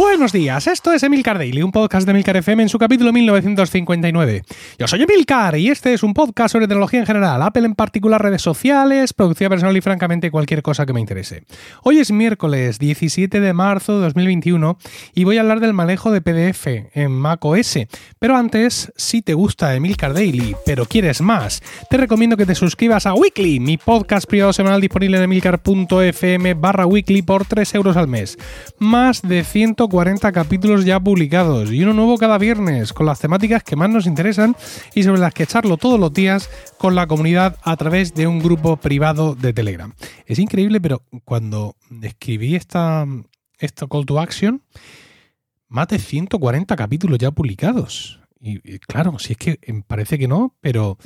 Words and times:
Buenos 0.00 0.32
días, 0.32 0.66
esto 0.66 0.94
es 0.94 1.02
Emilcar 1.02 1.36
Daily, 1.36 1.62
un 1.62 1.72
podcast 1.72 2.06
de 2.06 2.12
Emilcar 2.12 2.34
FM 2.34 2.62
en 2.62 2.68
su 2.70 2.78
capítulo 2.78 3.12
1959. 3.12 4.42
Yo 4.78 4.88
soy 4.88 5.02
Emilcar 5.02 5.58
y 5.58 5.68
este 5.68 5.92
es 5.92 6.02
un 6.02 6.14
podcast 6.14 6.52
sobre 6.52 6.66
tecnología 6.66 7.00
en 7.00 7.06
general, 7.06 7.42
Apple 7.42 7.66
en 7.66 7.74
particular, 7.74 8.22
redes 8.22 8.40
sociales, 8.40 9.12
producción 9.12 9.50
personal 9.50 9.76
y 9.76 9.82
francamente 9.82 10.30
cualquier 10.30 10.62
cosa 10.62 10.86
que 10.86 10.94
me 10.94 11.00
interese. 11.00 11.44
Hoy 11.82 11.98
es 11.98 12.12
miércoles 12.12 12.78
17 12.78 13.40
de 13.40 13.52
marzo 13.52 13.96
de 13.96 14.06
2021 14.06 14.78
y 15.14 15.24
voy 15.24 15.36
a 15.36 15.42
hablar 15.42 15.60
del 15.60 15.74
manejo 15.74 16.10
de 16.10 16.22
PDF 16.22 16.66
en 16.94 17.12
macOS. 17.12 17.80
Pero 18.18 18.38
antes, 18.38 18.94
si 18.96 19.20
te 19.20 19.34
gusta 19.34 19.74
Emilcar 19.74 20.14
Daily, 20.14 20.56
pero 20.64 20.86
quieres 20.86 21.20
más, 21.20 21.62
te 21.90 21.98
recomiendo 21.98 22.38
que 22.38 22.46
te 22.46 22.54
suscribas 22.54 23.04
a 23.04 23.12
Weekly, 23.12 23.60
mi 23.60 23.76
podcast 23.76 24.26
privado 24.26 24.54
semanal 24.54 24.80
disponible 24.80 25.18
en 25.18 25.24
emilcar.fm 25.24 26.54
barra 26.54 26.86
weekly 26.86 27.20
por 27.20 27.44
3 27.44 27.74
euros 27.74 27.98
al 27.98 28.08
mes. 28.08 28.38
Más 28.78 29.20
de 29.20 29.44
140 29.90 30.30
capítulos 30.30 30.84
ya 30.84 31.00
publicados 31.00 31.72
y 31.72 31.82
uno 31.82 31.92
nuevo 31.92 32.16
cada 32.16 32.38
viernes 32.38 32.92
con 32.92 33.06
las 33.06 33.18
temáticas 33.18 33.64
que 33.64 33.74
más 33.74 33.90
nos 33.90 34.06
interesan 34.06 34.54
y 34.94 35.02
sobre 35.02 35.20
las 35.20 35.34
que 35.34 35.42
echarlo 35.42 35.78
todos 35.78 35.98
los 35.98 36.12
días 36.12 36.48
con 36.78 36.94
la 36.94 37.08
comunidad 37.08 37.56
a 37.64 37.76
través 37.76 38.14
de 38.14 38.28
un 38.28 38.38
grupo 38.38 38.76
privado 38.76 39.34
de 39.34 39.52
Telegram. 39.52 39.92
Es 40.26 40.38
increíble, 40.38 40.80
pero 40.80 41.02
cuando 41.24 41.74
escribí 42.02 42.54
esta, 42.54 43.04
call 43.90 44.06
to 44.06 44.20
action, 44.20 44.62
más 45.66 45.88
de 45.88 45.98
140 45.98 46.76
capítulos 46.76 47.18
ya 47.18 47.32
publicados. 47.32 48.20
Y, 48.40 48.60
y 48.62 48.78
claro, 48.78 49.18
si 49.18 49.32
es 49.32 49.38
que 49.38 49.58
em, 49.62 49.82
parece 49.82 50.20
que 50.20 50.28
no, 50.28 50.54
pero 50.60 50.98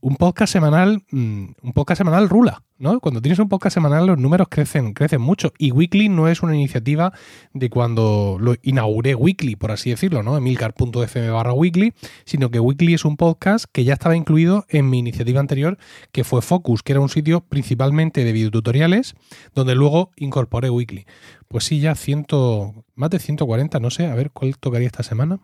un 0.00 0.16
podcast 0.16 0.52
semanal, 0.52 1.02
mm, 1.10 1.44
un 1.62 1.72
podcast 1.72 1.98
semanal 1.98 2.28
rula, 2.28 2.62
¿no? 2.78 3.00
Cuando 3.00 3.20
tienes 3.20 3.38
un 3.38 3.48
podcast 3.48 3.74
semanal 3.74 4.06
los 4.06 4.18
números 4.18 4.46
crecen, 4.48 4.94
crecen 4.94 5.20
mucho. 5.20 5.52
Y 5.58 5.72
Weekly 5.72 6.08
no 6.08 6.28
es 6.28 6.42
una 6.42 6.54
iniciativa 6.54 7.12
de 7.52 7.68
cuando 7.68 8.36
lo 8.40 8.54
inauguré 8.62 9.14
Weekly, 9.14 9.56
por 9.56 9.72
así 9.72 9.90
decirlo, 9.90 10.22
¿no? 10.22 10.36
Emilcar.fm 10.36 11.30
barra 11.30 11.52
Weekly, 11.52 11.94
sino 12.24 12.50
que 12.50 12.60
Weekly 12.60 12.94
es 12.94 13.04
un 13.04 13.16
podcast 13.16 13.64
que 13.72 13.84
ya 13.84 13.94
estaba 13.94 14.16
incluido 14.16 14.64
en 14.68 14.88
mi 14.88 14.98
iniciativa 14.98 15.40
anterior, 15.40 15.78
que 16.12 16.24
fue 16.24 16.42
Focus, 16.42 16.82
que 16.82 16.92
era 16.92 17.00
un 17.00 17.08
sitio 17.08 17.40
principalmente 17.40 18.24
de 18.24 18.32
videotutoriales, 18.32 19.14
donde 19.54 19.74
luego 19.74 20.12
incorporé 20.16 20.70
Weekly. 20.70 21.06
Pues 21.48 21.64
sí, 21.64 21.80
ya 21.80 21.94
ciento, 21.94 22.84
más 22.94 23.10
de 23.10 23.18
140, 23.18 23.80
no 23.80 23.90
sé, 23.90 24.06
a 24.06 24.14
ver 24.14 24.30
cuál 24.30 24.56
tocaría 24.58 24.86
esta 24.86 25.02
semana 25.02 25.40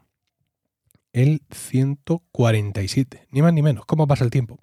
el 1.18 1.42
147, 1.50 3.26
ni 3.32 3.42
más 3.42 3.52
ni 3.52 3.62
menos. 3.62 3.84
¿Cómo 3.86 4.06
pasa 4.06 4.24
el 4.24 4.30
tiempo? 4.30 4.58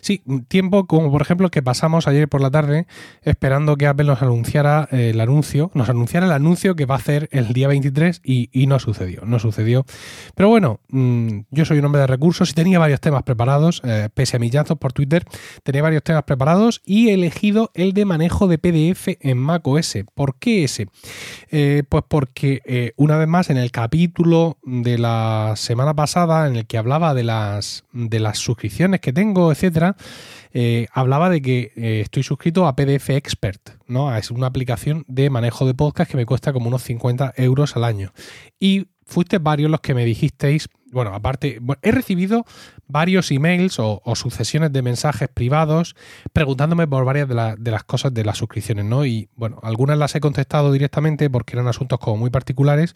Sí, 0.00 0.22
tiempo 0.48 0.86
como 0.86 1.10
por 1.10 1.22
ejemplo 1.22 1.50
que 1.50 1.62
pasamos 1.62 2.06
ayer 2.06 2.28
por 2.28 2.42
la 2.42 2.50
tarde 2.50 2.86
esperando 3.22 3.76
que 3.76 3.86
Apple 3.86 4.04
nos 4.04 4.20
anunciara 4.20 4.86
el 4.90 5.18
anuncio, 5.20 5.70
nos 5.74 5.88
anunciara 5.88 6.26
el 6.26 6.32
anuncio 6.32 6.76
que 6.76 6.84
va 6.84 6.96
a 6.96 6.98
hacer 6.98 7.28
el 7.32 7.54
día 7.54 7.68
23 7.68 8.20
y, 8.22 8.66
no 8.66 8.78
sucedió, 8.78 9.22
no 9.24 9.38
sucedió. 9.38 9.86
Pero 10.34 10.48
bueno, 10.48 10.80
mm, 10.88 11.40
yo 11.50 11.64
soy 11.64 11.78
un 11.78 11.86
hombre 11.86 12.02
de 12.02 12.06
recursos 12.06 12.50
y 12.50 12.52
tenía 12.52 12.78
varios 12.78 13.00
temas 13.00 13.22
preparados, 13.22 13.80
eh, 13.84 14.08
pese 14.12 14.36
a 14.36 14.40
mis 14.40 14.50
llanzos 14.50 14.78
por 14.78 14.92
Twitter, 14.92 15.24
tenía 15.62 15.82
varios 15.82 16.02
temas 16.02 16.24
preparados 16.24 16.82
y 16.84 17.08
he 17.08 17.14
elegido 17.14 17.70
el 17.74 17.92
de 17.92 18.04
manejo 18.04 18.46
de 18.46 18.58
PDF 18.58 19.16
en 19.20 19.38
macOS. 19.38 19.98
¿Por 20.14 20.38
qué 20.38 20.64
ese? 20.64 20.88
Eh, 21.50 21.82
pues 21.88 22.04
porque 22.08 22.60
eh, 22.64 22.92
una 22.96 23.16
vez 23.16 23.28
más 23.28 23.50
en 23.50 23.56
el 23.56 23.70
capítulo 23.70 24.58
de 24.64 24.98
la 24.98 25.54
semana 25.56 25.93
pasada 25.94 26.46
en 26.46 26.56
el 26.56 26.66
que 26.66 26.78
hablaba 26.78 27.14
de 27.14 27.24
las, 27.24 27.84
de 27.92 28.20
las 28.20 28.38
suscripciones 28.38 29.00
que 29.00 29.12
tengo, 29.12 29.52
etcétera, 29.52 29.96
eh, 30.52 30.86
hablaba 30.92 31.30
de 31.30 31.42
que 31.42 31.72
eh, 31.76 32.00
estoy 32.00 32.22
suscrito 32.22 32.66
a 32.66 32.76
PDF 32.76 33.10
Expert, 33.10 33.70
¿no? 33.86 34.14
Es 34.16 34.30
una 34.30 34.46
aplicación 34.46 35.04
de 35.08 35.28
manejo 35.30 35.66
de 35.66 35.74
podcast 35.74 36.10
que 36.10 36.16
me 36.16 36.26
cuesta 36.26 36.52
como 36.52 36.68
unos 36.68 36.82
50 36.82 37.34
euros 37.36 37.76
al 37.76 37.84
año. 37.84 38.12
Y 38.60 38.86
fuiste 39.04 39.38
varios 39.38 39.70
los 39.70 39.80
que 39.80 39.94
me 39.94 40.04
dijisteis, 40.04 40.68
bueno, 40.94 41.14
aparte, 41.14 41.60
he 41.82 41.90
recibido 41.90 42.44
varios 42.86 43.30
emails 43.30 43.78
o, 43.78 44.00
sucesiones 44.14 44.72
de 44.72 44.82
mensajes 44.82 45.28
privados 45.28 45.96
preguntándome 46.32 46.86
por 46.86 47.04
varias 47.04 47.28
de, 47.28 47.70
las 47.70 47.84
cosas 47.84 48.14
de 48.14 48.24
las 48.24 48.38
suscripciones, 48.38 48.84
¿no? 48.84 49.04
Y 49.04 49.28
bueno, 49.34 49.58
algunas 49.62 49.98
las 49.98 50.14
he 50.14 50.20
contestado 50.20 50.72
directamente 50.72 51.28
porque 51.28 51.56
eran 51.56 51.66
asuntos 51.66 51.98
como 51.98 52.16
muy 52.16 52.30
particulares 52.30 52.94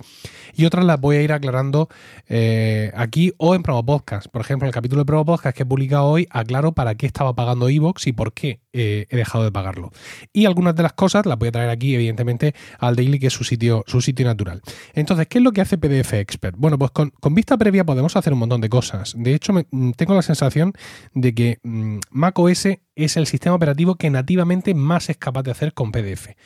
y 0.54 0.64
otras 0.64 0.84
las 0.84 1.00
voy 1.00 1.16
a 1.16 1.22
ir 1.22 1.32
aclarando 1.32 1.88
eh, 2.28 2.92
aquí 2.94 3.32
o 3.38 3.54
en 3.54 3.62
Promo 3.62 3.84
Podcast. 3.84 4.28
Por 4.28 4.40
ejemplo, 4.40 4.66
en 4.66 4.68
el 4.68 4.74
capítulo 4.74 5.02
de 5.02 5.06
Promo 5.06 5.24
Podcast 5.24 5.56
que 5.56 5.64
he 5.64 5.66
publicado 5.66 6.06
hoy, 6.06 6.28
aclaro 6.30 6.72
para 6.72 6.94
qué 6.94 7.06
estaba 7.06 7.34
pagando 7.34 7.68
Evox 7.68 8.06
y 8.06 8.12
por 8.12 8.32
qué 8.32 8.60
eh, 8.72 9.06
he 9.10 9.16
dejado 9.16 9.42
de 9.42 9.50
pagarlo. 9.50 9.90
Y 10.32 10.46
algunas 10.46 10.76
de 10.76 10.84
las 10.84 10.92
cosas 10.92 11.26
las 11.26 11.36
voy 11.36 11.48
a 11.48 11.52
traer 11.52 11.70
aquí, 11.70 11.94
evidentemente, 11.94 12.54
al 12.78 12.94
Daily, 12.94 13.18
que 13.18 13.26
es 13.26 13.32
su 13.32 13.42
sitio, 13.42 13.82
su 13.88 14.00
sitio 14.00 14.24
natural. 14.24 14.62
Entonces, 14.94 15.26
¿qué 15.26 15.38
es 15.38 15.44
lo 15.44 15.50
que 15.50 15.60
hace 15.60 15.78
PDF 15.78 16.12
Expert? 16.12 16.56
Bueno, 16.56 16.78
pues 16.78 16.92
con, 16.92 17.10
con 17.10 17.34
vista 17.34 17.56
previa 17.56 17.84
podemos 17.88 18.14
hacer 18.16 18.34
un 18.34 18.40
montón 18.40 18.60
de 18.60 18.68
cosas. 18.68 19.14
De 19.16 19.34
hecho, 19.34 19.48
Mm, 19.70 19.92
tengo 19.92 20.14
la 20.14 20.22
sensación 20.22 20.72
de 21.14 21.34
que 21.34 21.58
mm, 21.62 21.98
macOS 22.10 22.68
es 22.94 23.16
el 23.16 23.26
sistema 23.26 23.56
operativo 23.56 23.94
que 23.96 24.10
nativamente 24.10 24.74
más 24.74 25.08
es 25.10 25.16
capaz 25.16 25.42
de 25.42 25.52
hacer 25.52 25.72
con 25.74 25.90
PDF. 25.90 26.36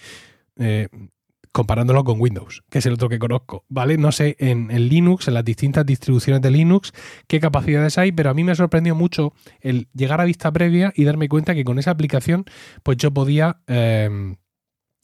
Eh, 0.57 0.89
comparándolo 1.51 2.03
con 2.03 2.19
Windows, 2.19 2.63
que 2.71 2.79
es 2.79 2.87
el 2.87 2.95
otro 2.95 3.11
que 3.11 3.19
conozco, 3.19 3.67
¿vale? 3.69 3.99
No 3.99 4.11
sé 4.11 4.37
en, 4.39 4.69
Linux, 4.89 5.29
en 5.29 5.35
las 5.35 5.45
distintas 5.45 5.85
distribuciones 5.85 6.41
de 6.41 6.51
Linux, 6.51 6.95
qué 7.27 7.41
capacidades 7.41 7.99
hay, 7.99 8.11
pero 8.11 8.31
a 8.31 8.35
mí 8.35 8.43
me 8.43 8.55
sorprendió 8.55 8.95
mucho 8.95 9.35
el 9.61 9.87
llegar 9.93 10.23
a 10.23 10.25
vista 10.25 10.51
previa 10.51 10.95
y 10.97 11.05
darme 11.05 11.29
cuenta 11.29 11.55
que 11.55 11.63
con 11.63 11.79
esa 11.79 11.91
aplicación, 11.91 12.47
pues 12.83 12.97
yo 12.97 13.11
podía 13.11 13.61
em, 13.67 14.37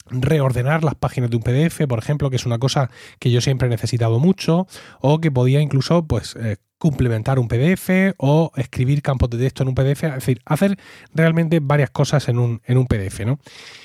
reordenar 0.07 0.83
las 0.83 0.95
páginas 0.95 1.29
de 1.29 1.37
un 1.37 1.43
PDF, 1.43 1.87
por 1.87 1.99
ejemplo, 1.99 2.29
que 2.29 2.37
es 2.37 2.45
una 2.45 2.59
cosa 2.59 2.89
que 3.19 3.31
yo 3.31 3.41
siempre 3.41 3.67
he 3.67 3.71
necesitado 3.71 4.19
mucho, 4.19 4.67
o 5.01 5.19
que 5.19 5.31
podía 5.31 5.61
incluso, 5.61 6.05
pues, 6.05 6.35
eh, 6.35 6.57
complementar 6.79 7.39
un 7.39 7.49
PDF 7.49 8.13
o 8.17 8.51
escribir 8.55 9.01
campos 9.01 9.29
de 9.29 9.37
texto 9.37 9.63
en 9.63 9.69
un 9.69 9.75
PDF, 9.75 10.03
es 10.07 10.15
decir, 10.15 10.41
hacer 10.45 10.79
realmente 11.13 11.59
varias 11.61 11.89
cosas 11.89 12.29
en 12.29 12.39
un, 12.39 12.61
en 12.65 12.77
un 12.77 12.87
PDF, 12.87 13.25
¿no? 13.25 13.39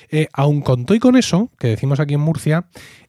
Eh, 0.09 0.27
aun 0.31 0.61
con 0.61 0.85
todo 0.85 0.95
y 0.95 0.99
con 0.99 1.17
eso, 1.17 1.51
que 1.59 1.67
decimos 1.67 1.99
aquí 1.99 2.13
en 2.13 2.21
Murcia, 2.21 2.67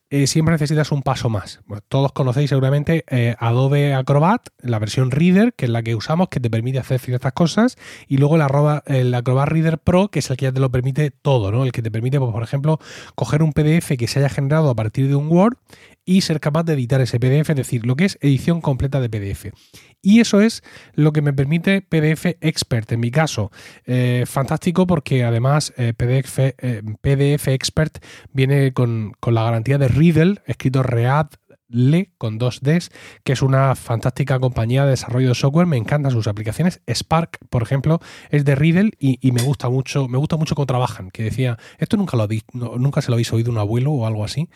eh, 0.09 0.29
siempre 0.29 0.53
necesitas 0.53 0.93
un 0.93 1.03
paso 1.03 1.29
más. 1.29 1.61
todos 1.89 2.13
conocéis 2.13 2.51
seguramente 2.51 3.05
eh, 3.09 3.35
Adobe 3.41 3.93
Acrobat, 3.93 4.49
la 4.59 4.79
versión 4.79 5.11
Reader, 5.11 5.53
que 5.55 5.65
es 5.65 5.71
la 5.71 5.83
que 5.83 5.97
usamos, 5.97 6.29
que 6.29 6.39
te 6.39 6.49
permite 6.49 6.79
hacer 6.79 7.01
ciertas 7.01 7.33
cosas, 7.33 7.77
y 8.07 8.19
luego 8.19 8.37
el, 8.37 8.43
Acrobat 9.15 9.49
Reader 9.49 9.79
Pro, 9.79 10.09
que 10.09 10.21
es 10.21 10.31
el 10.31 10.37
que 10.37 10.45
ya 10.45 10.53
te 10.53 10.61
lo 10.61 10.71
permite 10.71 11.11
todo, 11.11 11.51
¿no? 11.51 11.65
El 11.65 11.73
que 11.73 11.83
te 11.83 11.91
permite, 11.91 12.21
pues, 12.21 12.31
por 12.31 12.45
ejemplo, 12.45 12.79
coger 13.17 13.43
un 13.43 13.53
PDF 13.53 13.97
que 13.99 14.07
se 14.07 14.21
haya 14.21 14.29
generado 14.29 14.71
a 14.71 14.77
partir 14.77 15.09
de 15.09 15.17
un 15.17 15.29
Word 15.29 15.57
y 16.05 16.21
ser 16.21 16.39
capaz 16.39 16.63
de 16.63 16.75
editar 16.75 17.01
ese 17.01 17.19
PDF, 17.19 17.51
es 17.51 17.57
decir, 17.57 17.85
lo 17.85 17.97
que 17.97 18.05
es 18.05 18.17
edición 18.21 18.61
completa 18.61 19.01
de 19.01 19.11
PDF. 19.11 19.47
Y 20.03 20.21
eso 20.21 20.41
es 20.41 20.63
lo 20.95 21.13
que 21.13 21.21
me 21.21 21.33
permite 21.33 21.83
PDF 21.83 22.27
Expert. 22.41 22.93
En 22.93 23.01
mi 23.01 23.11
caso, 23.11 23.51
eh, 23.87 24.23
fantástico 24.25 24.87
porque 24.87 25.25
además 25.25 25.73
PDF, 25.97 26.55
PDF, 27.01 27.49
Expert 27.49 27.99
viene 28.33 28.73
con, 28.73 29.15
con, 29.19 29.35
la 29.35 29.43
garantía 29.43 29.79
de 29.79 29.89
Riddle, 29.97 30.43
escrito 30.47 30.83
Read 30.83 31.29
le 31.69 32.13
con 32.19 32.39
dos 32.39 32.61
Ds, 32.61 32.91
que 33.25 33.33
es 33.33 33.43
una 33.43 33.75
fantástica 33.75 34.39
compañía 34.39 34.85
de 34.85 34.91
desarrollo 34.91 35.29
de 35.29 35.35
software. 35.35 35.67
Me 35.67 35.77
encantan 35.77 36.13
sus 36.13 36.27
aplicaciones. 36.27 36.81
Spark, 36.89 37.39
por 37.51 37.63
ejemplo, 37.63 38.01
es 38.31 38.45
de 38.45 38.55
Riddle 38.55 38.93
y, 38.99 39.33
me 39.33 39.43
gusta 39.43 39.69
mucho, 39.69 40.09
me 40.09 40.19
gusta 40.19 40.37
mucho 40.37 40.55
cómo 40.55 40.67
trabajan. 40.67 41.11
Que 41.11 41.25
decía, 41.25 41.59
esto 41.79 41.97
nunca 41.97 42.17
lo 42.17 42.29
nunca 42.53 43.03
se 43.03 43.11
lo 43.11 43.15
habéis 43.15 43.33
oído 43.33 43.51
un 43.51 43.59
abuelo 43.59 43.93
o 43.93 44.07
algo 44.07 44.25
así. 44.25 44.49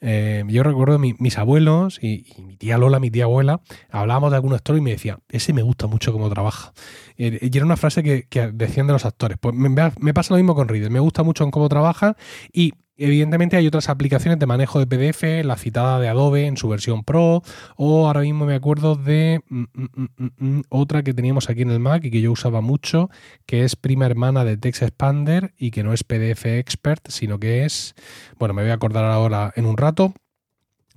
Eh, 0.00 0.44
yo 0.48 0.62
recuerdo 0.62 0.98
mis 0.98 1.38
abuelos 1.38 2.02
y, 2.02 2.26
mi 2.38 2.56
tía 2.56 2.78
Lola, 2.78 3.00
mi 3.00 3.10
tía 3.10 3.24
abuela, 3.24 3.60
hablábamos 3.90 4.30
de 4.30 4.36
algún 4.36 4.54
actor 4.54 4.76
y 4.76 4.80
me 4.80 4.90
decía, 4.90 5.18
ese 5.28 5.52
me 5.52 5.62
gusta 5.62 5.86
mucho 5.86 6.12
cómo 6.12 6.28
trabaja. 6.30 6.72
Eh, 7.16 7.38
y 7.40 7.56
era 7.56 7.66
una 7.66 7.76
frase 7.76 8.02
que, 8.02 8.26
decían 8.52 8.86
de 8.86 8.92
los 8.92 9.04
actores. 9.04 9.38
Pues 9.40 9.54
me, 9.54 9.68
me 9.68 10.14
pasa 10.14 10.34
lo 10.34 10.38
mismo 10.38 10.54
con 10.54 10.68
Riddle. 10.68 10.90
Me 10.90 11.00
gusta 11.00 11.22
mucho 11.22 11.44
en 11.44 11.50
cómo 11.50 11.68
trabaja 11.68 12.16
y 12.52 12.72
Evidentemente 12.96 13.56
hay 13.56 13.66
otras 13.66 13.88
aplicaciones 13.88 14.38
de 14.38 14.46
manejo 14.46 14.78
de 14.78 14.86
PDF, 14.86 15.44
la 15.44 15.56
citada 15.56 15.98
de 15.98 16.08
Adobe 16.08 16.46
en 16.46 16.56
su 16.56 16.68
versión 16.68 17.02
Pro, 17.02 17.42
o 17.76 18.06
ahora 18.06 18.20
mismo 18.20 18.46
me 18.46 18.54
acuerdo 18.54 18.94
de 18.94 19.40
mm, 19.48 19.64
mm, 19.74 20.28
mm, 20.38 20.60
otra 20.68 21.02
que 21.02 21.12
teníamos 21.12 21.50
aquí 21.50 21.62
en 21.62 21.70
el 21.70 21.80
Mac 21.80 22.04
y 22.04 22.10
que 22.12 22.20
yo 22.20 22.30
usaba 22.30 22.60
mucho, 22.60 23.10
que 23.46 23.64
es 23.64 23.74
prima 23.74 24.06
hermana 24.06 24.44
de 24.44 24.56
Text 24.56 24.82
Expander 24.82 25.54
y 25.58 25.72
que 25.72 25.82
no 25.82 25.92
es 25.92 26.04
PDF 26.04 26.46
Expert, 26.46 27.08
sino 27.08 27.40
que 27.40 27.64
es, 27.64 27.94
bueno, 28.38 28.54
me 28.54 28.62
voy 28.62 28.70
a 28.70 28.74
acordar 28.74 29.04
ahora 29.04 29.52
en 29.56 29.66
un 29.66 29.76
rato. 29.76 30.14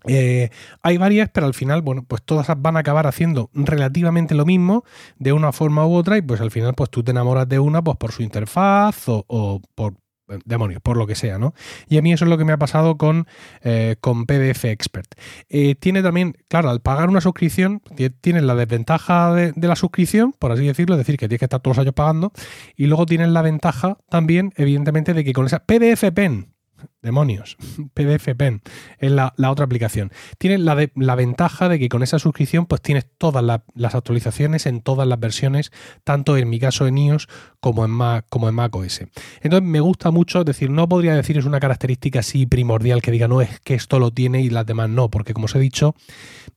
Eh, 0.05 0.51
hay 0.83 0.97
varias, 0.97 1.29
pero 1.33 1.47
al 1.47 1.55
final, 1.55 1.81
bueno, 1.81 2.05
pues 2.07 2.21
todas 2.23 2.47
van 2.61 2.77
a 2.77 2.81
acabar 2.81 3.07
haciendo 3.07 3.49
relativamente 3.53 4.35
lo 4.35 4.45
mismo 4.45 4.83
de 5.17 5.33
una 5.33 5.51
forma 5.51 5.85
u 5.87 5.95
otra 5.95 6.17
y 6.17 6.21
pues 6.21 6.41
al 6.41 6.51
final 6.51 6.75
pues 6.75 6.91
tú 6.91 7.03
te 7.03 7.11
enamoras 7.11 7.49
de 7.49 7.57
una 7.57 7.81
pues 7.83 7.97
por 7.97 8.11
su 8.11 8.21
interfaz 8.21 9.09
o, 9.09 9.25
o 9.27 9.61
por 9.73 9.95
demonios, 10.45 10.81
por 10.81 10.97
lo 10.97 11.07
que 11.07 11.15
sea, 11.15 11.37
¿no? 11.37 11.53
Y 11.87 11.97
a 11.97 12.01
mí 12.01 12.13
eso 12.13 12.25
es 12.25 12.29
lo 12.29 12.37
que 12.37 12.45
me 12.45 12.53
ha 12.53 12.57
pasado 12.57 12.97
con, 12.97 13.27
eh, 13.61 13.95
con 13.99 14.25
PDF 14.25 14.65
Expert. 14.65 15.15
Eh, 15.49 15.75
tiene 15.75 16.03
también, 16.03 16.35
claro, 16.47 16.69
al 16.69 16.81
pagar 16.81 17.09
una 17.09 17.21
suscripción, 17.21 17.81
tienes 18.21 18.43
la 18.43 18.55
desventaja 18.55 19.33
de, 19.33 19.53
la 19.55 19.75
suscripción, 19.75 20.33
por 20.37 20.51
así 20.51 20.65
decirlo, 20.65 20.95
es 20.95 20.99
decir, 20.99 21.17
que 21.17 21.27
tienes 21.27 21.39
que 21.39 21.45
estar 21.45 21.59
todos 21.59 21.77
los 21.77 21.81
años 21.81 21.93
pagando, 21.93 22.31
y 22.75 22.87
luego 22.87 23.05
tienes 23.05 23.29
la 23.29 23.41
ventaja 23.41 23.97
también, 24.09 24.53
evidentemente, 24.55 25.13
de 25.13 25.23
que 25.23 25.33
con 25.33 25.45
esa 25.45 25.59
PDF 25.59 26.11
Pen, 26.13 26.56
demonios, 27.01 27.57
PDF 27.93 28.35
Pen 28.35 28.61
es 28.99 29.11
la, 29.11 29.33
otra 29.47 29.65
aplicación. 29.65 30.11
Tiene 30.37 30.57
la, 30.57 30.89
la, 30.95 31.15
ventaja 31.15 31.69
de 31.69 31.79
que 31.79 31.89
con 31.89 32.03
esa 32.03 32.19
suscripción 32.19 32.65
pues 32.65 32.81
tienes 32.81 33.07
todas 33.17 33.43
las 33.75 33.95
actualizaciones 33.95 34.65
en 34.65 34.81
todas 34.81 35.07
las 35.07 35.19
versiones, 35.19 35.71
tanto 36.03 36.37
en 36.37 36.49
mi 36.49 36.59
caso 36.59 36.87
en 36.87 36.97
iOS 36.97 37.27
como 37.59 37.85
en 37.85 37.91
Mac, 37.91 38.25
como 38.29 38.49
en 38.49 38.55
Mac 38.55 38.75
OS. 38.75 39.01
Entonces 39.41 39.67
me 39.67 39.79
gusta 39.79 40.11
mucho, 40.11 40.39
es 40.39 40.45
decir, 40.45 40.69
no 40.69 40.87
podría 40.89 41.15
decir 41.15 41.37
es 41.37 41.45
una 41.45 41.59
característica 41.59 42.19
así 42.19 42.45
primordial 42.45 43.01
que 43.01 43.11
diga 43.11 43.27
no 43.27 43.41
es 43.41 43.59
que 43.61 43.73
esto 43.73 43.99
lo 43.99 44.11
tiene 44.11 44.41
y 44.41 44.49
las 44.49 44.65
demás 44.65 44.89
no, 44.89 45.09
porque 45.09 45.33
como 45.33 45.45
os 45.45 45.55
he 45.55 45.59
dicho, 45.59 45.95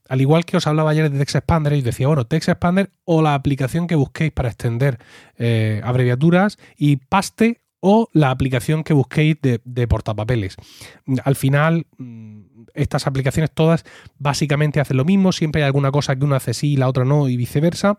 al 0.09 0.21
igual 0.21 0.45
que 0.45 0.57
os 0.57 0.67
hablaba 0.67 0.91
ayer 0.91 1.11
de 1.11 1.19
Text 1.19 1.37
Expander, 1.37 1.73
y 1.75 1.83
decía, 1.83 2.09
bueno, 2.09 2.27
Text 2.27 2.49
Expander 2.49 2.91
o 3.05 3.23
la 3.23 3.35
aplicación 3.35 3.87
que 3.87 3.95
busquéis 3.95 4.33
para 4.33 4.49
extender 4.49 4.99
eh, 5.37 5.81
abreviaturas 5.85 6.59
y 6.77 6.97
Paste 6.97 7.61
o 7.81 8.09
la 8.13 8.31
aplicación 8.31 8.85
que 8.85 8.93
busquéis 8.93 9.37
de, 9.41 9.89
portapapeles. 9.89 10.57
Al 11.25 11.35
final, 11.35 11.87
mm, 11.99 12.41
estas 12.75 13.07
aplicaciones 13.07 13.51
todas 13.53 13.85
básicamente 14.19 14.81
hacen 14.81 14.97
lo 14.97 15.05
mismo, 15.05 15.33
siempre 15.33 15.63
hay 15.63 15.67
alguna 15.67 15.91
cosa 15.91 16.15
que 16.17 16.25
una 16.25 16.37
hace 16.37 16.55
sí 16.55 16.73
y 16.73 16.77
la 16.77 16.89
otra 16.89 17.05
no 17.05 17.29
y 17.29 17.37
viceversa, 17.37 17.99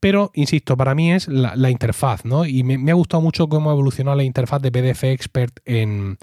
pero 0.00 0.30
insisto, 0.34 0.76
para 0.76 0.94
mí 0.94 1.12
es 1.12 1.28
la, 1.28 1.70
interfaz, 1.70 2.24
¿no? 2.24 2.44
Y 2.44 2.62
me, 2.62 2.90
ha 2.90 2.94
gustado 2.94 3.22
mucho 3.22 3.48
cómo 3.48 3.70
ha 3.70 3.72
evolucionado 3.72 4.16
la 4.16 4.24
interfaz 4.24 4.62
de 4.62 4.70
PDF 4.70 5.04
Expert 5.04 5.60
en, 5.64 6.18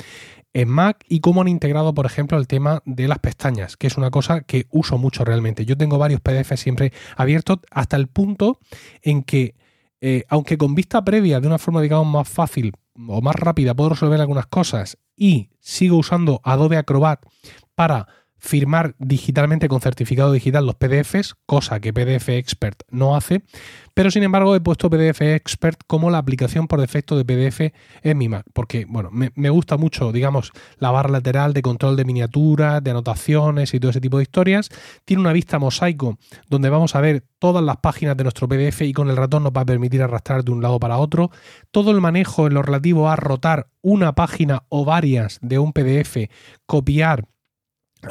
en 0.53 0.69
Mac 0.69 1.03
y 1.09 1.19
cómo 1.19 1.41
han 1.41 1.47
integrado, 1.47 1.93
por 1.93 2.05
ejemplo, 2.05 2.37
el 2.37 2.47
tema 2.47 2.81
de 2.85 3.07
las 3.07 3.19
pestañas, 3.19 3.75
que 3.75 3.87
es 3.87 3.97
una 3.97 4.11
cosa 4.11 4.41
que 4.41 4.67
uso 4.69 4.97
mucho 4.97 5.25
realmente. 5.25 5.65
Yo 5.65 5.75
tengo 5.75 5.97
varios 5.97 6.21
PDF 6.21 6.53
siempre 6.55 6.93
abiertos 7.17 7.59
hasta 7.71 7.97
el 7.97 8.07
punto 8.07 8.59
en 9.01 9.23
que, 9.23 9.55
eh, 10.01 10.23
aunque 10.29 10.57
con 10.57 10.75
vista 10.75 11.03
previa, 11.03 11.39
de 11.39 11.47
una 11.47 11.57
forma, 11.57 11.81
digamos, 11.81 12.07
más 12.07 12.29
fácil 12.29 12.73
o 12.95 13.21
más 13.21 13.35
rápida, 13.35 13.73
puedo 13.73 13.91
resolver 13.91 14.19
algunas 14.21 14.47
cosas 14.47 14.97
y 15.15 15.49
sigo 15.59 15.97
usando 15.97 16.41
Adobe 16.43 16.77
Acrobat 16.77 17.25
para 17.75 18.07
firmar 18.43 18.93
digitalmente 18.99 19.69
con 19.69 19.79
certificado 19.79 20.33
digital 20.33 20.65
los 20.65 20.75
PDFs, 20.75 21.35
cosa 21.45 21.79
que 21.79 21.93
PDF 21.93 22.27
Expert 22.27 22.83
no 22.89 23.15
hace, 23.15 23.43
pero 23.93 24.11
sin 24.11 24.21
embargo 24.23 24.53
he 24.53 24.59
puesto 24.59 24.89
PDF 24.89 25.21
Expert 25.21 25.79
como 25.87 26.09
la 26.09 26.17
aplicación 26.17 26.67
por 26.67 26.81
defecto 26.81 27.15
de 27.15 27.23
PDF 27.23 27.73
en 28.01 28.17
mi 28.17 28.27
Mac, 28.27 28.45
porque 28.51 28.85
bueno, 28.85 29.09
me, 29.11 29.49
gusta 29.49 29.77
mucho, 29.77 30.11
digamos, 30.11 30.51
la 30.77 30.91
barra 30.91 31.09
lateral 31.09 31.53
de 31.53 31.61
control 31.61 31.95
de 31.95 32.03
miniaturas, 32.03 32.83
de 32.83 32.91
anotaciones 32.91 33.73
y 33.73 33.79
todo 33.79 33.91
ese 33.91 34.01
tipo 34.01 34.17
de 34.17 34.23
historias. 34.23 34.67
Tiene 35.05 35.21
una 35.21 35.31
vista 35.31 35.57
mosaico 35.57 36.17
donde 36.49 36.69
vamos 36.69 36.95
a 36.95 37.01
ver 37.01 37.23
todas 37.39 37.63
las 37.63 37.77
páginas 37.77 38.17
de 38.17 38.23
nuestro 38.23 38.49
PDF 38.49 38.81
y 38.81 38.91
con 38.91 39.09
el 39.09 39.15
ratón 39.15 39.43
nos 39.43 39.53
va 39.53 39.61
a 39.61 39.65
permitir 39.65 40.01
arrastrar 40.01 40.43
de 40.43 40.51
un 40.51 40.61
lado 40.61 40.81
para 40.81 40.97
otro. 40.97 41.31
Todo 41.71 41.91
el 41.91 42.01
manejo 42.01 42.47
en 42.47 42.55
lo 42.55 42.61
relativo 42.61 43.09
a 43.09 43.15
rotar 43.15 43.69
una 43.81 44.15
página 44.15 44.63
o 44.67 44.83
varias 44.83 45.39
de 45.41 45.59
un 45.59 45.71
PDF, 45.71 46.29
copiar 46.65 47.25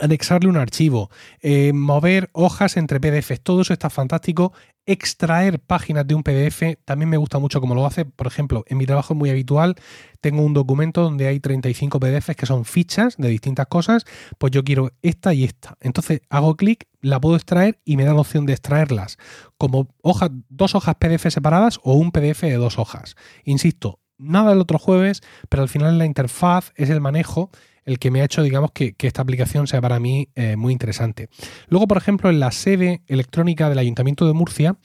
anexarle 0.00 0.48
un 0.48 0.56
archivo, 0.56 1.10
eh, 1.40 1.72
mover 1.72 2.30
hojas 2.32 2.76
entre 2.76 3.00
PDFs, 3.00 3.40
todo 3.42 3.62
eso 3.62 3.72
está 3.72 3.90
fantástico. 3.90 4.52
Extraer 4.84 5.60
páginas 5.60 6.06
de 6.08 6.14
un 6.16 6.24
PDF 6.24 6.76
también 6.84 7.08
me 7.08 7.16
gusta 7.16 7.38
mucho 7.38 7.60
como 7.60 7.74
lo 7.74 7.86
hace. 7.86 8.04
Por 8.04 8.26
ejemplo, 8.26 8.64
en 8.66 8.78
mi 8.78 8.86
trabajo 8.86 9.14
es 9.14 9.18
muy 9.18 9.30
habitual, 9.30 9.76
tengo 10.20 10.42
un 10.42 10.54
documento 10.54 11.02
donde 11.02 11.28
hay 11.28 11.38
35 11.38 12.00
PDFs 12.00 12.36
que 12.36 12.46
son 12.46 12.64
fichas 12.64 13.16
de 13.16 13.28
distintas 13.28 13.66
cosas, 13.68 14.04
pues 14.38 14.50
yo 14.50 14.64
quiero 14.64 14.90
esta 15.02 15.34
y 15.34 15.44
esta. 15.44 15.76
Entonces 15.80 16.22
hago 16.30 16.56
clic, 16.56 16.88
la 17.00 17.20
puedo 17.20 17.36
extraer 17.36 17.78
y 17.84 17.96
me 17.96 18.04
da 18.04 18.14
la 18.14 18.20
opción 18.20 18.44
de 18.44 18.54
extraerlas 18.54 19.18
como 19.56 19.88
hojas, 20.02 20.30
dos 20.48 20.74
hojas 20.74 20.96
PDF 20.96 21.28
separadas 21.28 21.78
o 21.84 21.94
un 21.94 22.10
PDF 22.10 22.42
de 22.42 22.54
dos 22.54 22.78
hojas. 22.78 23.14
Insisto, 23.44 24.00
nada 24.18 24.52
el 24.52 24.60
otro 24.60 24.78
jueves, 24.78 25.22
pero 25.48 25.62
al 25.62 25.68
final 25.68 25.98
la 25.98 26.06
interfaz 26.06 26.72
es 26.76 26.90
el 26.90 27.00
manejo 27.00 27.50
el 27.84 27.98
que 27.98 28.10
me 28.10 28.20
ha 28.20 28.24
hecho, 28.24 28.42
digamos, 28.42 28.72
que, 28.72 28.94
esta 28.98 29.22
aplicación 29.22 29.66
sea 29.66 29.80
para 29.80 29.98
mí 29.98 30.28
eh, 30.34 30.56
muy 30.56 30.72
interesante. 30.72 31.28
Luego, 31.68 31.86
por 31.86 31.96
ejemplo, 31.96 32.30
en 32.30 32.40
la 32.40 32.52
sede 32.52 33.02
electrónica 33.06 33.68
del 33.68 33.78
Ayuntamiento 33.78 34.26
de 34.26 34.32
Murcia, 34.32 34.76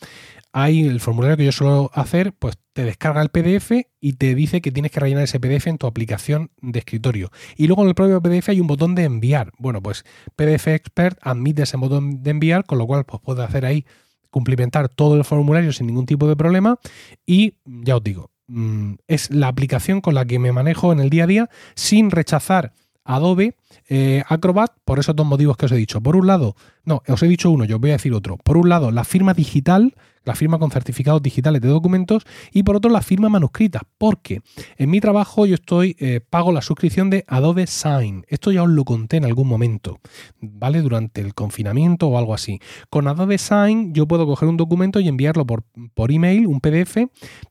hay 0.52 0.88
el 0.88 1.00
formulario 1.00 1.38
que 1.38 1.46
yo 1.46 1.52
suelo 1.52 1.92
hacer, 1.94 2.34
pues 2.34 2.58
te 2.74 2.84
descarga 2.84 3.22
el 3.22 3.30
PDF 3.30 3.72
y 4.00 4.14
te 4.14 4.34
dice 4.34 4.62
que 4.62 4.72
tienes 4.72 4.92
que 4.92 5.00
rellenar 5.00 5.24
ese 5.24 5.40
PDF 5.40 5.68
en 5.68 5.78
tu 5.78 5.88
aplicación 5.88 6.52
de 6.62 6.80
escritorio. 6.80 7.30
Y 7.56 7.68
luego 7.68 7.84
en 7.84 7.90
el 7.90 7.96
propio 7.96 8.22
PDF 8.22 8.50
hay 8.50 8.60
un 8.60 8.68
botón 8.68 8.96
de 8.96 9.04
enviar. 9.04 9.52
Bueno, 9.60 9.82
pues 9.82 10.04
PDF 10.36 10.68
Expert 10.68 11.20
admite 11.22 11.64
ese 11.64 11.78
botón 11.78 12.24
de 12.24 12.32
enviar, 12.32 12.66
con 12.66 12.78
lo 12.78 12.88
cual 12.88 13.06
pues 13.06 13.22
puedes 13.24 13.44
hacer 13.48 13.66
ahí 13.66 13.86
cumplimentar 14.30 14.90
todo 14.90 15.16
el 15.16 15.24
formulario 15.24 15.72
sin 15.74 15.88
ningún 15.88 16.06
tipo 16.06 16.28
de 16.28 16.36
problema 16.36 16.80
y 17.26 17.56
ya 17.66 17.98
os 17.98 18.04
digo, 18.04 18.32
mm, 18.48 18.94
es 19.08 19.32
la 19.32 19.48
aplicación 19.48 20.02
con 20.02 20.16
la 20.16 20.26
que 20.26 20.40
me 20.40 20.52
manejo 20.52 20.92
en 20.92 21.00
el 21.00 21.10
día 21.10 21.24
a 21.24 21.28
día 21.28 21.50
sin 21.76 22.12
rechazar 22.12 22.74
Adobe 23.08 23.54
eh, 23.88 24.24
Acrobat 24.28 24.72
por 24.86 25.00
esos 25.00 25.16
dos 25.16 25.26
motivos 25.26 25.58
que 25.58 25.66
os 25.66 25.72
he 25.72 25.76
dicho. 25.76 26.02
Por 26.02 26.16
un 26.16 26.28
lado, 26.28 26.56
no, 26.84 27.02
os 27.08 27.24
he 27.24 27.28
dicho 27.28 27.52
uno, 27.52 27.66
yo 27.66 27.76
os 27.76 27.82
voy 27.82 27.92
a 27.92 27.94
decir 27.94 28.14
otro. 28.14 28.38
Por 28.38 28.58
un 28.58 28.70
lado, 28.70 28.92
la 28.92 29.04
firma 29.04 29.34
digital, 29.34 29.96
la 30.28 30.36
firma 30.36 30.60
con 30.60 30.72
certificados 30.72 31.22
digitales 31.24 31.62
de 31.62 31.70
documentos, 31.70 32.24
y 32.52 32.64
por 32.64 32.76
otro, 32.76 32.92
la 32.92 33.02
firma 33.02 33.30
manuscrita, 33.30 33.82
porque 33.98 34.42
en 34.78 34.90
mi 34.90 35.00
trabajo 35.00 35.46
yo 35.46 35.56
estoy, 35.56 35.96
eh, 36.00 36.20
pago 36.20 36.52
la 36.52 36.62
suscripción 36.62 37.10
de 37.10 37.24
Adobe 37.28 37.66
Sign. 37.66 38.26
Esto 38.28 38.52
ya 38.52 38.64
os 38.64 38.70
lo 38.70 38.84
conté 38.84 39.18
en 39.18 39.26
algún 39.26 39.48
momento, 39.48 40.00
¿vale? 40.42 40.82
Durante 40.82 41.22
el 41.22 41.34
confinamiento 41.34 42.08
o 42.08 42.18
algo 42.18 42.34
así. 42.34 42.60
Con 42.90 43.08
Adobe 43.08 43.38
Sign 43.38 43.94
yo 43.94 44.06
puedo 44.08 44.26
coger 44.26 44.50
un 44.50 44.58
documento 44.58 45.00
y 45.00 45.08
enviarlo 45.08 45.46
por, 45.46 45.64
por 45.94 46.12
email, 46.12 46.46
un 46.46 46.60
PDF, 46.60 46.98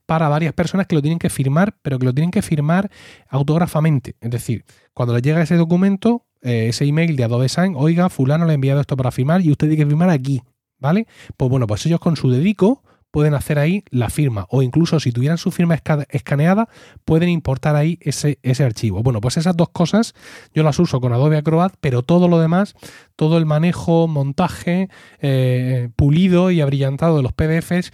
para 0.05 0.29
varias 0.29 0.53
personas 0.53 0.85
que 0.85 0.95
lo 0.95 1.01
tienen 1.01 1.19
que 1.19 1.29
firmar, 1.29 1.75
pero 1.81 1.97
que 1.97 2.05
lo 2.05 2.13
tienen 2.13 2.31
que 2.31 2.43
firmar 2.43 2.91
autógrafamente. 3.27 4.15
Es 4.21 4.29
decir, 4.29 4.65
cuando 4.93 5.13
le 5.13 5.21
llega 5.21 5.41
ese 5.41 5.55
documento, 5.57 6.06
eh, 6.41 6.67
ese 6.69 6.85
email 6.85 7.15
de 7.15 7.23
Adobe 7.23 7.49
Sign, 7.49 7.73
oiga, 7.75 8.09
fulano 8.09 8.45
le 8.45 8.51
ha 8.51 8.55
enviado 8.55 8.81
esto 8.81 8.97
para 8.97 9.11
firmar 9.11 9.41
y 9.41 9.51
usted 9.51 9.67
tiene 9.67 9.83
que 9.83 9.87
firmar 9.87 10.09
aquí, 10.09 10.41
¿vale? 10.79 11.07
Pues 11.35 11.49
bueno, 11.49 11.67
pues 11.67 11.85
ellos 11.85 11.99
con 11.99 12.15
su 12.15 12.29
dedico 12.29 12.83
pueden 13.11 13.33
hacer 13.33 13.57
ahí 13.57 13.83
la 13.89 14.09
firma 14.09 14.45
o 14.49 14.61
incluso 14.61 14.99
si 14.99 15.11
tuvieran 15.11 15.37
su 15.37 15.49
firma 15.51 15.79
escaneada 16.09 16.69
pueden 17.05 17.29
importar 17.29 17.75
ahí 17.75 17.97
ese, 18.01 18.37
ese 18.43 18.63
archivo. 18.63 19.01
Bueno, 19.01 19.21
pues 19.21 19.37
esas 19.37 19.55
dos 19.55 19.69
cosas 19.69 20.13
yo 20.53 20.63
las 20.63 20.77
uso 20.77 20.99
con 21.01 21.13
Adobe 21.13 21.37
Acrobat, 21.37 21.73
pero 21.79 22.03
todo 22.03 22.27
lo 22.27 22.39
demás, 22.39 22.75
todo 23.15 23.37
el 23.37 23.45
manejo, 23.45 24.07
montaje, 24.07 24.89
eh, 25.19 25.89
pulido 25.95 26.51
y 26.51 26.61
abrillantado 26.61 27.17
de 27.17 27.23
los 27.23 27.33
PDFs 27.33 27.91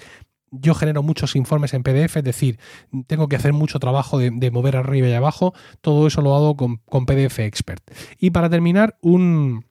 yo 0.53 0.75
genero 0.75 1.03
muchos 1.03 1.35
informes 1.35 1.73
en 1.73 1.83
PDF, 1.83 2.17
es 2.17 2.23
decir, 2.23 2.59
tengo 3.07 3.27
que 3.27 3.35
hacer 3.35 3.53
mucho 3.53 3.79
trabajo 3.79 4.19
de, 4.19 4.51
mover 4.51 4.77
arriba 4.77 5.07
y 5.07 5.13
abajo, 5.13 5.53
todo 5.81 6.07
eso 6.07 6.21
lo 6.21 6.35
hago 6.35 6.55
con, 6.55 7.05
PDF 7.05 7.39
Expert. 7.39 7.83
Y 8.19 8.31
para 8.31 8.49
terminar, 8.49 8.97
un, 9.01 9.65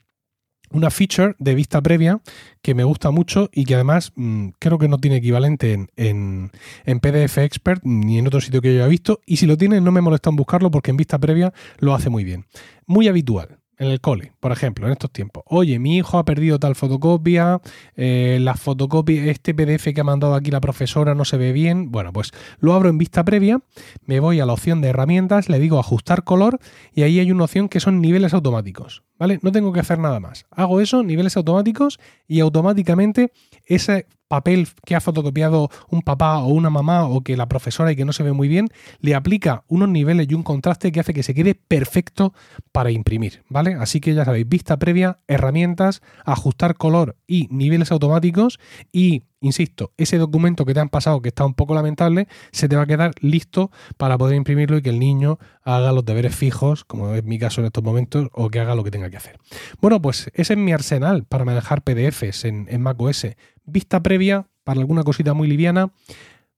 una 0.71 0.91
feature 0.91 1.35
de 1.39 1.55
vista 1.55 1.81
previa 1.81 2.21
que 2.62 2.75
me 2.75 2.85
gusta 2.85 3.11
mucho 3.11 3.49
y 3.53 3.65
que 3.65 3.75
además 3.75 4.12
mm, 4.17 4.49
creo 4.59 4.79
que 4.79 4.89
no 4.89 4.99
tiene 4.99 5.17
equivalente 5.17 5.73
en, 5.73 6.51
en, 6.85 7.01
PDF 7.01 7.39
Expert 7.39 7.83
ni 7.85 8.19
en 8.19 8.27
otro 8.27 8.41
sitio 8.41 8.61
que 8.61 8.75
yo 8.75 8.81
haya 8.81 8.89
visto. 8.89 9.21
Y 9.25 9.37
si 9.37 9.47
lo 9.47 9.57
tiene, 9.57 9.81
no 9.81 9.93
me 9.93 10.01
molesta 10.01 10.31
en 10.31 10.37
buscarlo 10.37 10.71
porque 10.71 10.91
en 10.91 10.97
vista 10.97 11.19
previa 11.19 11.53
lo 11.79 11.95
hace 11.95 12.11
muy 12.11 12.25
bien. 12.25 12.47
Muy 12.87 13.09
habitual 13.09 13.62
en 13.83 13.91
el 13.91 14.01
cole, 14.01 14.33
por 14.39 14.53
ejemplo, 14.53 14.87
en 14.87 14.93
estos 14.93 15.11
tiempos. 15.11 15.43
Oye, 15.47 15.79
mi 15.79 15.97
hijo 15.97 16.19
ha 16.19 16.25
perdido 16.25 16.59
tal 16.59 16.77
fotocopia, 16.77 17.61
eh, 17.97 18.39
la 18.41 18.55
fotocopia, 18.55 19.25
este 19.25 19.55
PDF 19.55 19.93
que 19.93 20.01
ha 20.01 20.05
mandado 20.05 20.35
aquí 20.35 20.51
la 20.51 20.61
profesora 20.61 21.15
no 21.15 21.25
se 21.25 21.37
ve 21.37 21.53
bien. 21.53 21.91
Bueno, 21.91 22.12
pues 22.12 22.31
lo 22.61 22.75
abro 22.75 22.89
en 22.89 22.99
vista 22.99 23.25
previa, 23.25 23.61
me 24.07 24.21
voy 24.21 24.41
a 24.41 24.47
la 24.47 24.53
opción 24.53 24.81
de 24.81 24.89
herramientas, 24.89 25.49
le 25.49 25.59
digo 25.59 25.79
ajustar 25.79 26.23
color 26.23 26.61
y 26.95 27.03
ahí 27.03 27.19
hay 27.19 27.33
una 27.33 27.45
opción 27.45 27.69
que 27.69 27.81
son 27.81 28.01
niveles 28.01 28.35
automáticos. 28.35 29.03
¿Vale? 29.23 29.38
No 29.41 29.52
tengo 29.52 29.73
que 29.73 29.79
hacer 29.79 30.00
nada 30.00 30.19
más. 30.19 30.47
Hago 30.50 30.81
eso, 30.81 31.05
niveles 31.05 31.37
automáticos, 31.37 32.00
y 32.26 32.41
automáticamente 32.41 33.31
ese 33.67 34.09
papel 34.26 34.67
que 34.85 34.97
ha 34.97 35.00
fotocopiado 35.00 35.71
un 35.91 36.02
papá 36.02 36.38
o 36.38 36.49
una 36.49 36.71
mamá 36.71 37.07
o 37.07 37.21
que 37.21 37.37
la 37.37 37.47
profesora 37.47 37.93
y 37.93 37.95
que 37.95 38.05
no 38.05 38.12
se 38.12 38.25
ve 38.25 38.33
muy 38.33 38.49
bien, 38.49 38.71
le 38.99 39.14
aplica 39.14 39.62
unos 39.69 39.91
niveles 39.91 40.26
y 40.29 40.35
un 40.35 40.43
contraste 40.43 40.91
que 40.91 40.99
hace 40.99 41.14
que 41.14 41.23
se 41.23 41.35
quede 41.35 41.55
perfecto 41.55 42.35
para 42.73 42.91
imprimir, 42.91 43.45
¿vale? 43.49 43.75
Así 43.75 44.00
que 44.00 44.12
ya 44.12 44.25
sabéis, 44.25 44.49
vista 44.49 44.76
previa, 44.81 45.21
herramientas, 45.29 46.02
ajustar 46.25 46.75
color 46.75 47.14
y 47.29 47.47
niveles 47.52 47.93
automáticos 47.93 48.59
y 48.91 49.23
insisto, 49.43 49.93
ese 49.99 50.17
documento 50.17 50.65
que 50.65 50.73
te 50.73 50.81
han 50.81 50.89
pasado 50.89 51.21
que 51.21 51.29
está 51.29 51.45
un 51.45 51.55
poco 51.55 51.75
lamentable, 51.75 52.29
se 52.53 52.69
te 52.69 52.77
va 52.77 52.83
a 52.83 52.87
quedar 52.87 53.13
listo 53.21 53.71
para 53.99 54.17
poder 54.17 54.37
imprimirlo 54.37 54.79
y 54.79 54.83
que 54.83 54.91
el 54.91 54.99
niño 54.99 55.39
haga 55.63 55.93
los 55.93 56.05
deberes 56.05 56.35
fijos, 56.35 56.85
como 56.85 57.15
es 57.15 57.25
mi 57.25 57.39
caso 57.39 57.61
en 57.61 57.67
estos 57.67 57.85
momentos, 57.85 58.29
o 58.33 58.49
que 58.49 58.61
haga 58.61 58.75
lo 58.75 58.85
que 58.85 58.91
tenga 58.91 59.11
que 59.11 59.17
hacer. 59.17 59.39
Bueno, 59.81 60.01
pues 60.01 60.31
ese 60.35 60.55
es 60.55 60.59
mi 60.59 60.73
arsenal 60.73 61.25
para 61.25 61.45
manejar 61.45 61.83
PDFs 61.83 62.45
en, 62.45 62.67
en 62.71 62.81
macOS. 62.81 63.27
Vista 63.65 64.03
previa 64.03 64.47
para 64.65 64.81
alguna 64.81 65.03
cosita 65.03 65.35
muy 65.35 65.49
liviana. 65.49 65.93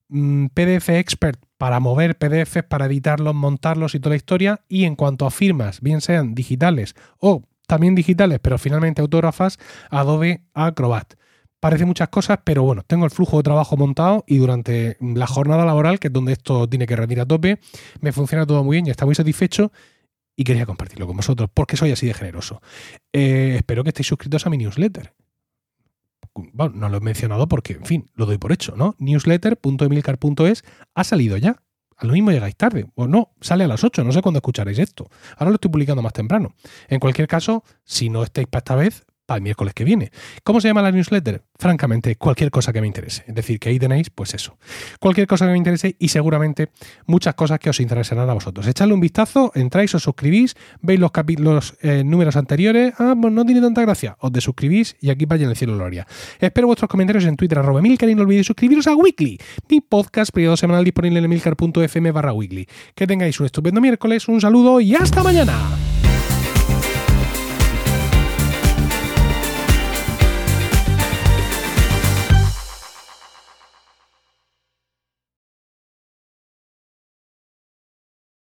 Mm, 0.09 0.47
PDF 0.49 0.91
Expert 0.91 1.41
para 1.57 1.81
mover 1.81 2.19
PDFs, 2.19 2.65
para 2.69 2.87
editarlos, 2.87 3.35
montarlos 3.35 3.95
y 3.95 4.01
toda 4.01 4.11
la 4.11 4.17
historia. 4.17 4.61
Y 4.69 4.85
en 4.85 4.97
cuanto 4.97 5.27
a 5.27 5.31
firmas, 5.31 5.81
bien 5.81 6.01
sean 6.01 6.35
digitales 6.35 6.95
o 7.19 7.43
también 7.67 7.95
digitales, 7.95 8.41
pero 8.43 8.59
finalmente 8.59 9.01
autógrafas, 9.01 9.59
Adobe 9.91 10.43
Acrobat 10.53 11.15
parece 11.65 11.87
muchas 11.87 12.11
cosas, 12.11 12.41
pero 12.45 12.63
bueno, 12.63 12.83
tengo 12.87 13.07
el 13.07 13.11
flujo 13.11 13.39
de 13.39 13.43
trabajo 13.43 13.75
montado 13.79 14.23
y 14.27 14.37
durante 14.37 14.99
la 15.01 15.27
jornada 15.27 15.65
laboral, 15.65 15.99
que 15.99 16.09
es 16.09 16.13
donde 16.13 16.35
esto 16.35 16.69
tiene 16.69 16.87
que 16.87 16.95
rendir 16.95 17.21
a 17.21 17.25
tope, 17.25 17.59
me 18.03 18.13
funciona 18.13 18.45
todo 18.45 18.63
muy 18.63 18.77
bien 18.77 18.87
y 18.87 18.91
está 18.91 19.07
muy 19.07 19.15
satisfecho. 19.15 19.73
y 20.37 20.45
quería 20.45 20.67
compartirlo 20.67 21.07
con 21.07 21.17
vosotros 21.17 21.49
porque 21.55 21.79
soy 21.79 21.91
así 21.91 22.07
de 22.07 22.13
generoso. 22.13 22.61
Eh, 23.15 23.55
espero 23.57 23.83
que 23.83 23.89
estéis 23.89 24.09
suscritos 24.09 24.47
a 24.47 24.51
mi 24.51 24.59
newsletter. 24.59 25.15
Bueno, 26.35 26.75
no 26.77 26.91
lo 26.91 26.99
he 26.99 27.01
mencionado 27.01 27.49
porque, 27.49 27.73
en 27.73 27.87
fin, 27.87 28.11
lo 28.13 28.27
doy 28.27 28.37
por 28.37 28.53
hecho, 28.53 28.75
¿no? 28.77 28.95
Newsletter.emilcar.es 28.99 30.65
ha 30.95 31.05
salido 31.05 31.39
ya. 31.39 31.63
A 31.97 32.05
lo 32.05 32.13
mismo 32.13 32.31
llegáis 32.31 32.57
tarde. 32.57 32.91
O 32.95 33.07
no, 33.07 33.31
sale 33.41 33.65
a 33.65 33.69
las 33.69 33.85
8, 33.85 34.05
no 34.05 34.13
sé 34.13 34.21
cuándo 34.21 34.37
escucharéis 34.37 34.81
esto. 34.81 35.09
Ahora 35.39 35.49
lo 35.49 35.55
estoy 35.55 35.71
publicando 35.71 36.03
más 36.03 36.13
temprano. 36.13 36.55
En 36.89 37.01
cualquier 37.01 37.27
caso, 37.27 37.65
si 37.85 38.11
no 38.11 38.23
estáis 38.23 38.49
para 38.49 38.59
esta 38.59 38.75
vez, 38.75 39.07
el 39.29 39.41
miércoles 39.41 39.75
que 39.75 39.85
viene. 39.85 40.11
¿Cómo 40.43 40.61
se 40.61 40.69
llama 40.69 40.83
la 40.83 40.93
newsletter? 40.93 41.43
Francamente, 41.57 42.17
cualquier 42.17 42.51
cosa 42.51 42.73
que 42.73 42.81
me 42.81 42.87
interese. 42.87 43.25
Es 43.27 43.35
decir, 43.35 43.59
que 43.59 43.71
ahí 43.71 43.79
tenéis, 43.79 44.11
pues 44.11 44.35
eso. 44.35 44.59
Cualquier 45.01 45.27
cosa 45.27 45.47
que 45.47 45.53
me 45.53 45.59
interese 45.59 45.97
y 45.99 46.09
seguramente 46.09 46.71
muchas 47.07 47.35
cosas 47.35 47.59
que 47.59 47.71
os 47.71 47.81
interesarán 47.81 48.29
a 48.29 48.35
vosotros. 48.35 48.67
Echadle 48.67 48.93
un 48.93 49.01
vistazo, 49.01 49.51
entráis, 49.55 49.95
os 49.95 50.03
suscribís, 50.03 50.57
veis 50.83 51.01
los, 51.01 51.77
eh, 51.81 52.05
números 52.05 52.37
anteriores. 52.37 52.95
Ah, 52.99 53.15
pues 53.19 53.33
no 53.33 53.45
tiene 53.45 53.61
tanta 53.61 53.81
gracia. 53.83 54.17
Os 54.21 54.33
desuscribís 54.33 54.97
y 55.01 55.11
aquí 55.11 55.25
vaya 55.25 55.45
en 55.45 55.51
el 55.51 55.57
cielo 55.57 55.77
gloria. 55.77 56.07
Espero 56.39 56.67
vuestros 56.67 56.91
comentarios 56.91 57.25
en 57.25 57.37
Twitter, 57.37 57.59
arroba 57.59 57.81
Milcar 57.81 58.09
y 58.09 58.15
no 58.15 58.23
olvidéis 58.23 58.47
suscribiros 58.47 58.87
a 58.87 58.95
Weekly, 58.95 59.39
mi 59.69 59.81
podcast 59.81 60.33
periodo 60.33 60.57
semanal 60.57 60.85
disponible 60.85 61.19
en 61.19 61.25
emilcar.fm 61.25 62.13
barra 62.13 62.33
Weekly. 62.33 62.67
Que 62.95 63.07
tengáis 63.07 63.39
un 63.41 63.47
estupendo 63.47 63.81
miércoles, 63.81 64.29
un 64.29 64.41
saludo 64.41 64.81
y 64.81 64.95
hasta 64.95 65.23
mañana. 65.23 65.94